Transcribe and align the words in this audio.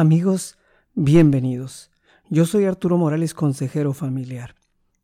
Amigos, 0.00 0.56
bienvenidos. 0.94 1.90
Yo 2.30 2.46
soy 2.46 2.64
Arturo 2.64 2.96
Morales, 2.96 3.34
consejero 3.34 3.92
familiar. 3.92 4.54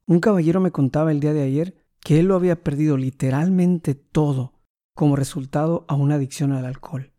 Un 0.07 0.21
caballero 0.21 0.59
me 0.59 0.71
contaba 0.71 1.13
el 1.13 1.21
día 1.21 1.35
de 1.35 1.43
ayer 1.43 1.75
que 2.01 2.19
él 2.19 2.29
lo 2.29 2.35
había 2.35 2.63
perdido 2.63 2.97
literalmente 2.97 3.95
todo 3.95 4.55
como 4.95 5.15
resultado 5.15 5.85
a 5.87 5.97
una 5.97 6.15
adicción 6.15 6.53
al 6.53 6.65
alcohol. 6.65 7.13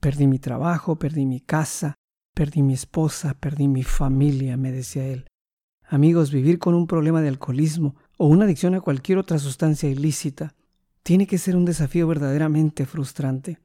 Perdí 0.00 0.26
mi 0.26 0.38
trabajo, 0.38 0.98
perdí 0.98 1.24
mi 1.24 1.40
casa, 1.40 1.94
perdí 2.34 2.60
mi 2.60 2.74
esposa, 2.74 3.32
perdí 3.40 3.68
mi 3.68 3.84
familia, 3.84 4.58
me 4.58 4.70
decía 4.70 5.06
él. 5.06 5.26
Amigos, 5.88 6.30
vivir 6.30 6.58
con 6.58 6.74
un 6.74 6.86
problema 6.86 7.22
de 7.22 7.28
alcoholismo 7.28 7.96
o 8.18 8.26
una 8.26 8.44
adicción 8.44 8.74
a 8.74 8.82
cualquier 8.82 9.16
otra 9.16 9.38
sustancia 9.38 9.88
ilícita 9.88 10.54
tiene 11.02 11.26
que 11.26 11.38
ser 11.38 11.56
un 11.56 11.64
desafío 11.64 12.06
verdaderamente 12.06 12.84
frustrante. 12.84 13.60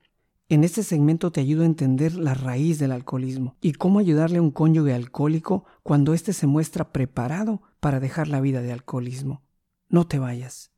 En 0.51 0.63
este 0.63 0.81
segmento 0.81 1.31
te 1.31 1.41
ayudo 1.41 1.61
a 1.61 1.67
entender 1.67 2.15
la 2.15 2.33
raíz 2.33 2.79
del 2.79 2.91
alcoholismo 2.91 3.55
y 3.61 3.73
cómo 3.73 3.99
ayudarle 3.99 4.39
a 4.39 4.41
un 4.41 4.49
cónyuge 4.49 4.95
alcohólico 4.95 5.65
cuando 5.83 6.15
éste 6.15 6.33
se 6.33 6.47
muestra 6.47 6.91
preparado 6.91 7.61
para 7.79 7.99
dejar 7.99 8.27
la 8.27 8.41
vida 8.41 8.63
de 8.63 8.71
alcoholismo. 8.71 9.43
No 9.89 10.07
te 10.07 10.17
vayas. 10.17 10.71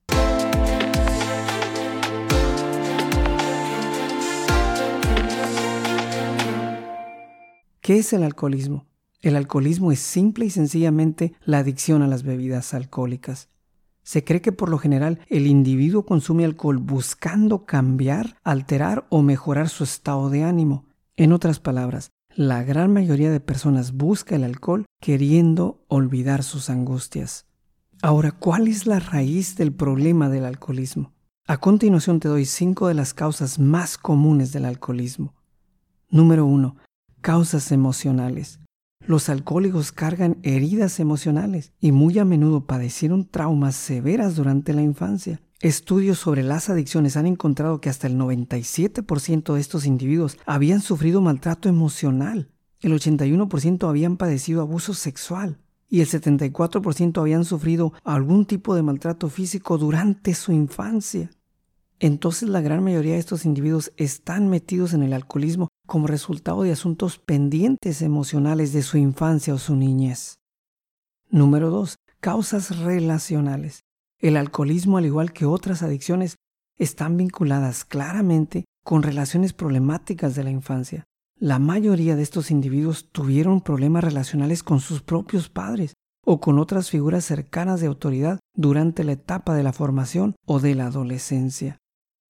¿Qué 7.79 7.99
es 7.99 8.11
el 8.11 8.23
alcoholismo? 8.23 8.87
El 9.21 9.37
alcoholismo 9.37 9.93
es 9.93 9.99
simple 9.99 10.43
y 10.43 10.49
sencillamente 10.49 11.33
la 11.45 11.59
adicción 11.59 12.01
a 12.01 12.07
las 12.07 12.23
bebidas 12.23 12.73
alcohólicas. 12.73 13.47
Se 14.11 14.25
cree 14.25 14.41
que 14.41 14.51
por 14.51 14.67
lo 14.67 14.77
general 14.77 15.21
el 15.29 15.47
individuo 15.47 16.05
consume 16.05 16.43
alcohol 16.43 16.79
buscando 16.79 17.65
cambiar, 17.65 18.35
alterar 18.43 19.07
o 19.07 19.21
mejorar 19.21 19.69
su 19.69 19.85
estado 19.85 20.29
de 20.29 20.43
ánimo. 20.43 20.83
En 21.15 21.31
otras 21.31 21.61
palabras, 21.61 22.09
la 22.35 22.61
gran 22.61 22.91
mayoría 22.91 23.31
de 23.31 23.39
personas 23.39 23.93
busca 23.93 24.35
el 24.35 24.43
alcohol 24.43 24.83
queriendo 24.99 25.85
olvidar 25.87 26.43
sus 26.43 26.69
angustias. 26.69 27.45
Ahora, 28.01 28.33
¿cuál 28.33 28.67
es 28.67 28.85
la 28.85 28.99
raíz 28.99 29.55
del 29.55 29.71
problema 29.71 30.27
del 30.27 30.43
alcoholismo? 30.43 31.13
A 31.47 31.55
continuación 31.59 32.19
te 32.19 32.27
doy 32.27 32.43
cinco 32.43 32.89
de 32.89 32.95
las 32.95 33.13
causas 33.13 33.59
más 33.59 33.97
comunes 33.97 34.51
del 34.51 34.65
alcoholismo. 34.65 35.35
Número 36.09 36.45
1. 36.45 36.75
Causas 37.21 37.71
emocionales. 37.71 38.59
Los 39.05 39.29
alcohólicos 39.29 39.91
cargan 39.91 40.37
heridas 40.43 40.99
emocionales 40.99 41.73
y 41.79 41.91
muy 41.91 42.19
a 42.19 42.25
menudo 42.25 42.65
padecieron 42.65 43.27
traumas 43.27 43.75
severas 43.75 44.35
durante 44.35 44.73
la 44.73 44.81
infancia. 44.81 45.41
Estudios 45.59 46.19
sobre 46.19 46.43
las 46.43 46.69
adicciones 46.69 47.17
han 47.17 47.27
encontrado 47.27 47.81
que 47.81 47.89
hasta 47.89 48.07
el 48.07 48.17
97% 48.17 49.53
de 49.53 49.59
estos 49.59 49.85
individuos 49.85 50.37
habían 50.45 50.81
sufrido 50.81 51.21
maltrato 51.21 51.69
emocional, 51.69 52.49
el 52.81 52.93
81% 52.93 53.87
habían 53.87 54.17
padecido 54.17 54.61
abuso 54.61 54.93
sexual 54.93 55.59
y 55.87 56.01
el 56.01 56.07
74% 56.07 57.19
habían 57.19 57.45
sufrido 57.45 57.93
algún 58.03 58.45
tipo 58.45 58.73
de 58.75 58.81
maltrato 58.81 59.29
físico 59.29 59.77
durante 59.77 60.33
su 60.33 60.51
infancia. 60.51 61.29
Entonces 61.99 62.49
la 62.49 62.61
gran 62.61 62.83
mayoría 62.83 63.13
de 63.13 63.19
estos 63.19 63.45
individuos 63.45 63.91
están 63.97 64.49
metidos 64.49 64.93
en 64.93 65.03
el 65.03 65.13
alcoholismo 65.13 65.67
como 65.91 66.07
resultado 66.07 66.63
de 66.63 66.71
asuntos 66.71 67.17
pendientes 67.17 68.01
emocionales 68.01 68.71
de 68.71 68.81
su 68.81 68.97
infancia 68.97 69.53
o 69.53 69.57
su 69.57 69.75
niñez. 69.75 70.39
Número 71.29 71.69
2. 71.69 71.97
Causas 72.21 72.77
relacionales. 72.77 73.81
El 74.17 74.37
alcoholismo, 74.37 74.99
al 74.99 75.05
igual 75.05 75.33
que 75.33 75.45
otras 75.45 75.83
adicciones, 75.83 76.37
están 76.77 77.17
vinculadas 77.17 77.83
claramente 77.83 78.63
con 78.85 79.03
relaciones 79.03 79.51
problemáticas 79.51 80.33
de 80.33 80.45
la 80.45 80.51
infancia. 80.51 81.03
La 81.37 81.59
mayoría 81.59 82.15
de 82.15 82.23
estos 82.23 82.51
individuos 82.51 83.09
tuvieron 83.11 83.59
problemas 83.59 84.05
relacionales 84.05 84.63
con 84.63 84.79
sus 84.79 85.01
propios 85.01 85.49
padres 85.49 85.93
o 86.23 86.39
con 86.39 86.57
otras 86.57 86.89
figuras 86.89 87.25
cercanas 87.25 87.81
de 87.81 87.87
autoridad 87.87 88.39
durante 88.55 89.03
la 89.03 89.11
etapa 89.11 89.55
de 89.55 89.63
la 89.63 89.73
formación 89.73 90.37
o 90.45 90.61
de 90.61 90.73
la 90.73 90.85
adolescencia. 90.85 91.79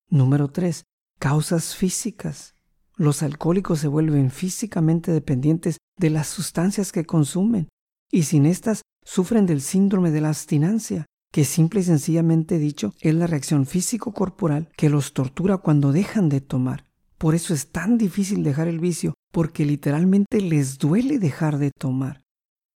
Número 0.10 0.48
3. 0.48 0.84
Causas 1.20 1.76
físicas. 1.76 2.56
Los 3.02 3.24
alcohólicos 3.24 3.80
se 3.80 3.88
vuelven 3.88 4.30
físicamente 4.30 5.12
dependientes 5.12 5.78
de 5.98 6.12
las 6.12 6.28
sustancias 6.28 6.92
que 6.92 7.04
consumen 7.04 7.68
y 8.12 8.24
sin 8.26 8.46
estas 8.46 8.84
sufren 9.04 9.48
del 9.48 9.62
síndrome 9.62 10.12
de 10.12 10.22
la 10.22 10.30
abstinencia, 10.30 11.08
que 11.34 11.44
simple 11.44 11.80
y 11.80 11.84
sencillamente 11.84 12.60
dicho 12.60 12.94
es 13.02 13.16
la 13.16 13.26
reacción 13.26 13.66
físico-corporal 13.66 14.70
que 14.78 14.92
los 14.92 15.14
tortura 15.14 15.58
cuando 15.58 15.92
dejan 15.92 16.30
de 16.30 16.42
tomar. 16.42 16.86
Por 17.18 17.34
eso 17.34 17.56
es 17.56 17.72
tan 17.72 17.98
difícil 17.98 18.44
dejar 18.44 18.68
el 18.68 18.80
vicio, 18.80 19.16
porque 19.32 19.66
literalmente 19.66 20.40
les 20.40 20.78
duele 20.78 21.18
dejar 21.18 21.58
de 21.58 21.72
tomar. 21.72 22.22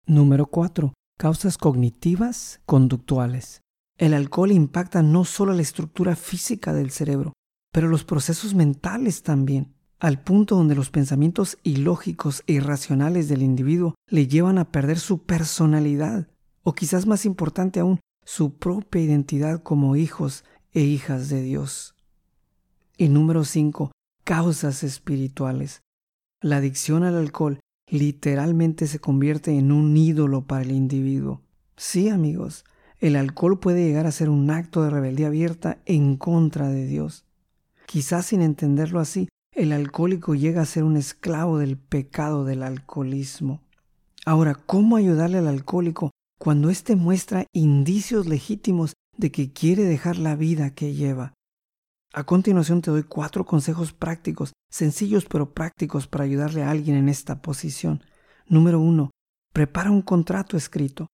Número 0.06 0.46
4. 0.46 0.94
Causas 1.20 1.58
cognitivas 1.58 2.62
conductuales. 2.66 3.60
El 3.98 4.14
alcohol 4.14 4.54
impacta 4.54 5.02
no 5.02 5.26
solo 5.26 5.52
la 5.52 5.64
estructura 5.64 6.16
física 6.16 6.72
del 6.72 6.92
cerebro, 6.92 7.34
pero 7.74 7.90
los 7.90 8.06
procesos 8.06 8.54
mentales 8.54 9.22
también 9.22 9.74
al 10.04 10.20
punto 10.20 10.58
donde 10.58 10.76
los 10.76 10.90
pensamientos 10.90 11.58
ilógicos 11.64 12.44
e 12.46 12.54
irracionales 12.54 13.30
del 13.30 13.42
individuo 13.42 13.96
le 14.10 14.28
llevan 14.28 14.58
a 14.58 14.70
perder 14.70 15.00
su 15.00 15.20
personalidad, 15.20 16.28
o 16.62 16.74
quizás 16.74 17.08
más 17.08 17.26
importante 17.26 17.80
aún, 17.80 18.02
su 18.26 18.54
propia 18.58 19.02
identidad 19.02 19.64
como 19.64 19.96
hijos 19.96 20.44
e 20.74 20.82
hijas 20.82 21.30
de 21.30 21.42
Dios. 21.42 21.96
Y 22.98 23.08
número 23.08 23.46
5. 23.46 23.94
Causas 24.26 24.84
espirituales. 24.84 25.80
La 26.42 26.58
adicción 26.58 27.06
al 27.06 27.16
alcohol 27.16 27.62
literalmente 27.88 28.88
se 28.88 29.00
convierte 29.00 29.58
en 29.58 29.72
un 29.72 29.96
ídolo 29.96 30.46
para 30.46 30.64
el 30.64 30.72
individuo. 30.74 31.44
Sí, 31.78 32.10
amigos, 32.10 32.66
el 33.00 33.16
alcohol 33.16 33.58
puede 33.58 33.86
llegar 33.86 34.06
a 34.06 34.12
ser 34.12 34.30
un 34.30 34.52
acto 34.52 34.84
de 34.84 34.90
rebeldía 34.90 35.28
abierta 35.28 35.78
en 35.86 36.18
contra 36.18 36.68
de 36.68 36.88
Dios. 36.88 37.24
Quizás 37.86 38.26
sin 38.26 38.42
entenderlo 38.42 39.00
así, 39.00 39.30
el 39.56 39.72
alcohólico 39.72 40.34
llega 40.36 40.62
a 40.62 40.66
ser 40.66 40.84
un 40.84 40.98
esclavo 40.98 41.60
del 41.60 41.78
pecado 41.78 42.44
del 42.44 42.64
alcoholismo. 42.64 43.62
Ahora, 44.26 44.56
¿cómo 44.56 44.96
ayudarle 44.96 45.38
al 45.38 45.48
alcohólico 45.48 46.12
cuando 46.40 46.70
éste 46.70 46.96
muestra 46.96 47.46
indicios 47.54 48.28
legítimos 48.28 48.94
de 49.18 49.32
que 49.32 49.54
quiere 49.54 49.84
dejar 49.84 50.18
la 50.18 50.36
vida 50.36 50.72
que 50.72 50.94
lleva? 50.94 51.34
A 52.14 52.24
continuación 52.24 52.82
te 52.82 52.92
doy 52.92 53.04
cuatro 53.04 53.46
consejos 53.46 53.94
prácticos, 53.94 54.54
sencillos 54.72 55.26
pero 55.26 55.54
prácticos 55.54 56.08
para 56.08 56.24
ayudarle 56.24 56.64
a 56.64 56.72
alguien 56.72 56.96
en 56.96 57.10
esta 57.10 57.42
posición. 57.42 58.04
Número 58.48 58.80
uno, 58.80 59.12
prepara 59.52 59.92
un 59.92 60.02
contrato 60.02 60.58
escrito. 60.58 61.08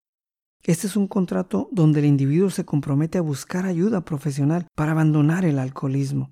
Este 0.64 0.88
es 0.88 0.96
un 0.96 1.08
contrato 1.08 1.70
donde 1.72 2.00
el 2.00 2.06
individuo 2.06 2.50
se 2.50 2.66
compromete 2.66 3.18
a 3.18 3.22
buscar 3.22 3.66
ayuda 3.66 4.04
profesional 4.04 4.68
para 4.76 4.92
abandonar 4.92 5.46
el 5.46 5.58
alcoholismo. 5.58 6.32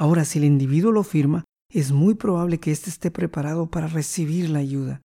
Ahora, 0.00 0.24
si 0.24 0.38
el 0.38 0.46
individuo 0.46 0.92
lo 0.92 1.02
firma, 1.02 1.44
es 1.68 1.92
muy 1.92 2.14
probable 2.14 2.58
que 2.58 2.70
éste 2.70 2.88
esté 2.88 3.10
preparado 3.10 3.70
para 3.70 3.86
recibir 3.86 4.48
la 4.48 4.60
ayuda. 4.60 5.02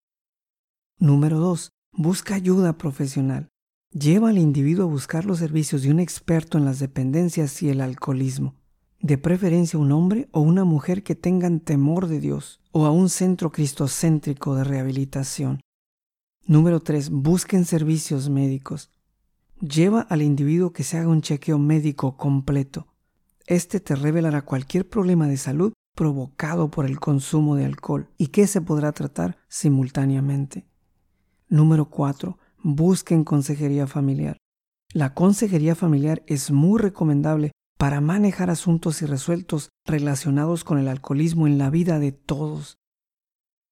Número 0.98 1.38
2. 1.38 1.70
Busca 1.92 2.36
ayuda 2.36 2.78
profesional. 2.78 3.50
Lleva 3.92 4.30
al 4.30 4.38
individuo 4.38 4.86
a 4.86 4.90
buscar 4.90 5.26
los 5.26 5.40
servicios 5.40 5.82
de 5.82 5.92
un 5.92 6.00
experto 6.00 6.58
en 6.58 6.64
las 6.64 6.80
dependencias 6.80 7.62
y 7.62 7.68
el 7.68 7.82
alcoholismo. 7.82 8.56
De 9.02 9.18
preferencia 9.18 9.78
un 9.78 9.92
hombre 9.92 10.30
o 10.32 10.40
una 10.40 10.64
mujer 10.64 11.04
que 11.04 11.14
tengan 11.14 11.60
temor 11.60 12.08
de 12.08 12.22
Dios 12.22 12.62
o 12.72 12.86
a 12.86 12.92
un 12.92 13.10
centro 13.10 13.52
cristocéntrico 13.52 14.56
de 14.56 14.64
rehabilitación. 14.64 15.60
Número 16.48 16.80
3. 16.80 17.10
Busquen 17.10 17.66
servicios 17.66 18.30
médicos. 18.30 18.92
Lleva 19.60 20.00
al 20.00 20.22
individuo 20.22 20.72
que 20.72 20.84
se 20.84 20.98
haga 20.98 21.10
un 21.10 21.20
chequeo 21.20 21.60
médico 21.60 22.16
completo. 22.16 22.88
Este 23.48 23.80
te 23.80 23.96
revelará 23.96 24.42
cualquier 24.42 24.90
problema 24.90 25.28
de 25.28 25.38
salud 25.38 25.74
provocado 25.96 26.72
por 26.72 26.86
el 26.86 27.00
consumo 27.00 27.56
de 27.56 27.66
alcohol 27.66 28.10
y 28.18 28.28
que 28.28 28.48
se 28.48 28.60
podrá 28.62 28.92
tratar 28.92 29.38
simultáneamente. 29.48 30.68
Número 31.48 31.90
4. 31.90 32.40
Busquen 32.64 33.24
consejería 33.24 33.86
familiar. 33.86 34.38
La 34.94 35.14
consejería 35.14 35.76
familiar 35.76 36.24
es 36.26 36.50
muy 36.50 36.80
recomendable 36.80 37.52
para 37.78 38.02
manejar 38.02 38.50
asuntos 38.50 39.02
irresueltos 39.02 39.70
relacionados 39.86 40.64
con 40.64 40.80
el 40.80 40.88
alcoholismo 40.88 41.46
en 41.46 41.58
la 41.60 41.70
vida 41.70 42.00
de 42.00 42.14
todos. 42.14 42.78